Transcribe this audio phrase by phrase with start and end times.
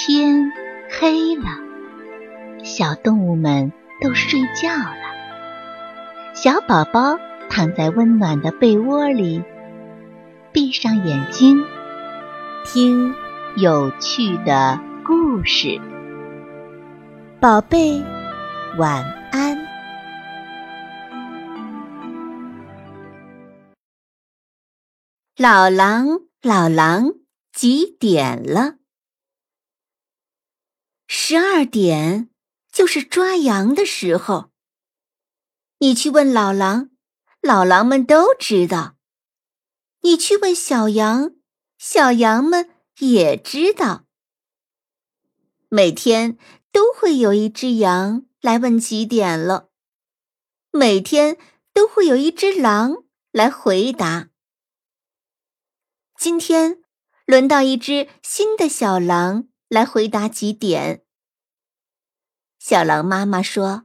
[0.00, 0.52] 天
[0.88, 1.42] 黑了，
[2.62, 6.32] 小动物们都睡觉了。
[6.34, 7.18] 小宝宝
[7.50, 9.42] 躺在温暖的被窝里，
[10.52, 11.64] 闭上眼睛，
[12.64, 13.12] 听
[13.56, 15.80] 有趣的故事。
[17.40, 18.00] 宝贝，
[18.78, 19.58] 晚安。
[25.36, 27.14] 老狼，老狼，
[27.52, 28.77] 几点了？
[31.10, 32.28] 十二点，
[32.70, 34.50] 就是抓羊的时候。
[35.78, 36.90] 你去问老狼，
[37.40, 38.96] 老狼们都知道；
[40.02, 41.34] 你去问小羊，
[41.78, 44.04] 小羊们也知道。
[45.70, 46.36] 每天
[46.70, 49.70] 都会有一只羊来问几点了，
[50.70, 51.38] 每天
[51.72, 54.28] 都会有一只狼来回答。
[56.18, 56.82] 今天
[57.24, 61.04] 轮到一只新的小狼来回答几点。
[62.58, 63.84] 小狼妈妈说：“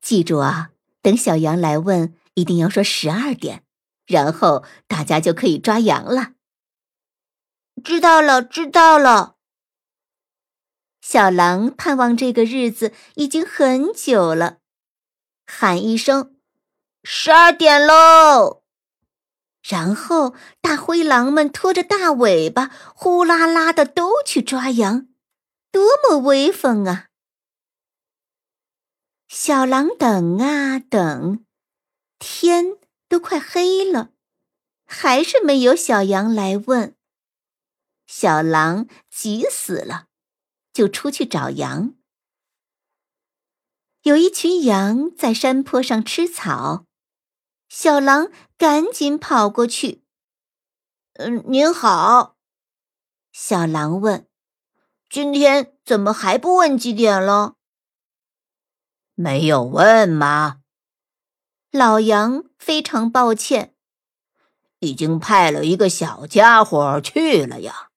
[0.00, 0.70] 记住啊，
[1.02, 3.64] 等小羊来问，一定要说十二点，
[4.06, 6.34] 然后大家就可以抓羊了。”
[7.84, 9.36] 知道了，知道了。
[11.00, 14.58] 小狼盼望这个日子已经很久了，
[15.46, 16.36] 喊一声
[17.02, 18.62] ：“十二点喽！”
[19.68, 25.08] 然后，大灰狼们拖着大尾巴，呼啦啦的都去抓羊，
[25.70, 27.08] 多么威风啊！
[29.28, 31.44] 小狼等啊等，
[32.18, 32.78] 天
[33.10, 34.12] 都快黑了，
[34.86, 36.96] 还是没有小羊来问。
[38.06, 40.06] 小狼急死了，
[40.72, 41.92] 就出去找羊。
[44.00, 46.86] 有一群羊在山坡上吃草。
[47.68, 50.02] 小狼赶紧跑过去。
[51.14, 52.36] “嗯，您好。”
[53.32, 54.26] 小狼问
[55.08, 57.54] ，“今天怎么还不问几点了
[59.14, 60.60] ？”“没有问吗？”
[61.70, 63.74] 老羊非常抱歉
[64.80, 67.90] ，“已经派了一个小家伙去了呀。”“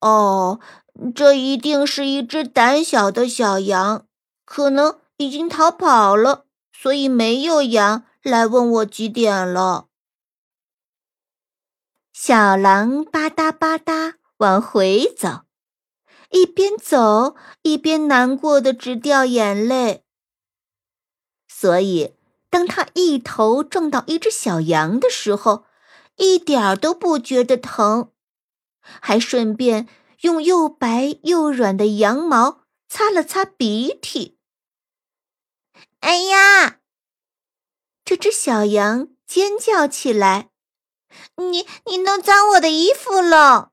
[0.00, 0.60] 哦，
[1.14, 4.06] 这一定是一只胆小的小羊，
[4.46, 9.88] 可能已经逃跑了。”所以没有羊来问我几点了。
[12.12, 15.46] 小狼吧嗒吧嗒往回走，
[16.30, 20.04] 一边走一边难过的直掉眼泪。
[21.48, 22.14] 所以，
[22.50, 25.64] 当他一头撞到一只小羊的时候，
[26.16, 28.12] 一点都不觉得疼，
[28.82, 29.88] 还顺便
[30.20, 34.38] 用又白又软的羊毛擦了擦鼻涕。
[36.00, 36.79] 哎呀！
[38.10, 40.48] 这只小羊尖叫起来
[41.38, 43.70] ：“你你弄脏我的衣服了！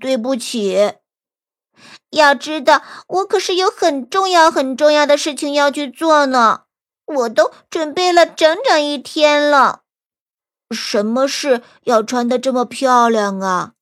[0.00, 0.94] 对不起。
[2.08, 6.62] 要知道，我可是有很重要很重要的事情要去做呢。
[7.04, 9.82] 我都准备了整整一天了。
[10.70, 13.74] 什么事要穿的这么漂亮啊？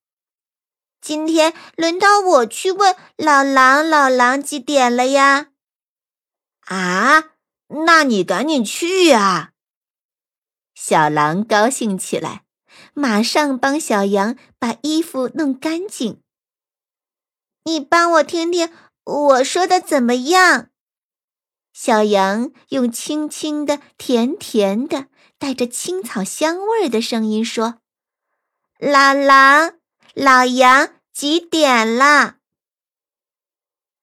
[1.01, 5.51] 今天轮到我去问老狼，老狼几点了呀？”
[6.67, 7.31] 啊，
[7.73, 9.53] 那你赶紧去呀！
[10.75, 12.45] 小狼高兴起来，
[12.95, 16.21] 马上帮小羊把衣服弄干净。
[17.65, 18.73] 你帮我听听
[19.05, 20.71] 我说的怎么样？
[21.73, 25.07] 小羊用轻轻的、甜甜的、
[25.39, 27.79] 带着青草香味的声音说
[28.81, 29.79] ：“老狼，
[30.15, 32.39] 老羊，几点了？”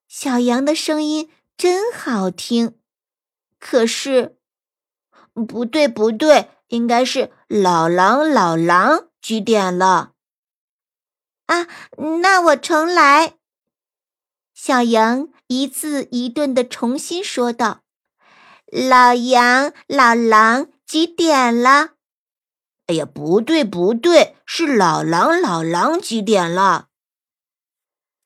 [0.08, 1.30] 小羊的声音。
[1.58, 2.77] 真好听，
[3.60, 4.38] 可是
[5.34, 10.14] 不对，不对，应该是老狼，老狼几点了？
[11.48, 11.68] 啊，
[12.22, 13.36] 那我重来。
[14.54, 17.84] 小羊一字一顿的重新说道
[18.72, 21.92] ：“老羊，老狼几点了？”
[22.88, 26.88] 哎呀，不对，不对，是老狼，老狼几点了？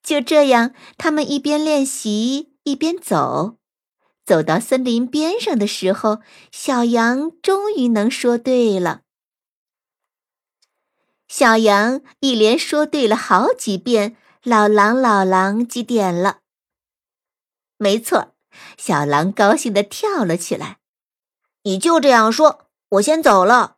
[0.01, 2.49] 就这样，他们一边练习。
[2.63, 3.57] 一边走，
[4.25, 6.21] 走到森林边上的时候，
[6.51, 9.01] 小羊终于能说对了。
[11.27, 16.41] 小羊一连说对了好几遍：“老狼，老狼，几点了？”
[17.77, 18.35] 没错，
[18.77, 20.79] 小狼高兴的跳了起来。
[21.63, 23.77] 你就这样说，我先走了。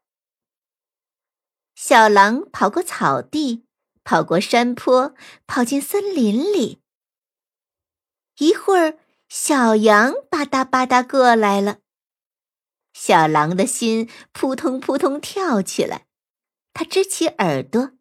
[1.76, 3.66] 小狼跑过草地，
[4.04, 5.14] 跑过山坡，
[5.46, 6.82] 跑进森林里。
[8.38, 8.98] 一会儿，
[9.36, 11.80] 小羊吧嗒吧嗒过来了，
[12.94, 16.06] 小狼的心扑通扑通跳起来，
[16.72, 17.94] 它支起耳朵，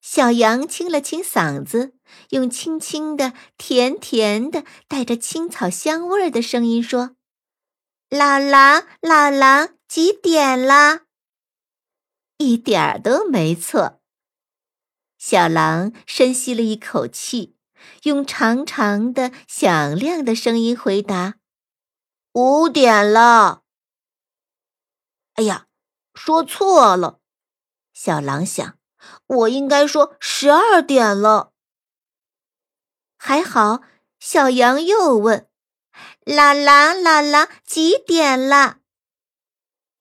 [0.00, 1.96] 小羊清了清嗓子，
[2.30, 7.16] 用轻轻的、甜甜的、带着青草香味儿的声音说
[8.08, 11.00] ：“老狼，老狼，几点了？”
[12.38, 14.00] 一点儿都没错。
[15.18, 17.56] 小狼深吸了一口气，
[18.02, 21.34] 用长长的、响亮的声音回答
[22.34, 23.62] ：“五点了。”
[25.34, 25.66] 哎呀，
[26.14, 27.20] 说错了。
[27.92, 28.78] 小狼想。
[29.26, 31.52] 我应该说十二点了。
[33.18, 33.82] 还好，
[34.20, 35.48] 小羊又问
[36.24, 38.78] ：“老狼，老狼，几点了？”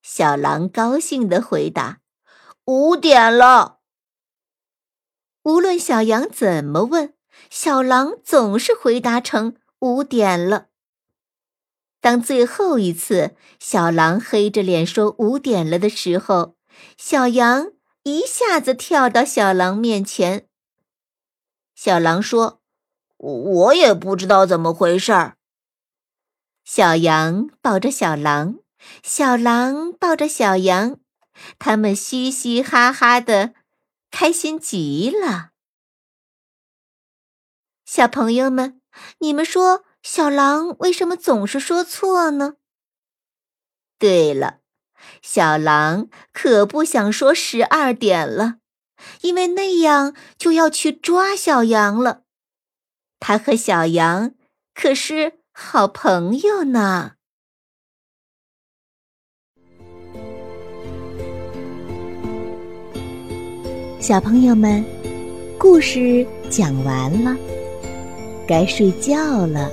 [0.04, 2.02] 小狼高兴的回答
[2.66, 3.80] ：“五点了。”
[5.44, 7.16] 无论小羊怎么问，
[7.52, 10.70] 小狼总是回答成五点了。
[12.00, 16.56] 当最后一次小狼黑着脸说五点了的时候，
[16.98, 17.74] 小羊。
[18.04, 20.48] 一下子跳到小狼面前。
[21.76, 22.60] 小狼说
[23.18, 25.38] ：“我也不知道怎么回事儿。”
[26.66, 28.56] 小羊抱着小狼，
[29.04, 30.98] 小狼抱着小羊，
[31.60, 33.54] 他们嘻嘻哈哈的，
[34.10, 35.51] 开心极了。
[37.94, 38.80] 小朋友们，
[39.20, 42.54] 你们说小狼为什么总是说错呢？
[44.00, 44.60] 对了。
[45.22, 48.60] 小狼可不想说十二点了，
[49.24, 52.22] 因为那样就要去抓小羊了。
[53.20, 54.36] 他和小羊
[54.74, 57.16] 可是好朋友呢。
[64.00, 64.82] 小朋友们，
[65.60, 67.36] 故事讲完了，
[68.48, 69.70] 该睡觉了，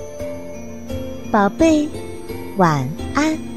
[1.31, 1.88] 宝贝，
[2.56, 3.48] 晚安。